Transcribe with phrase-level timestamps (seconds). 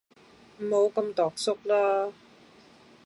[0.57, 2.11] 唔好咁庹縮啦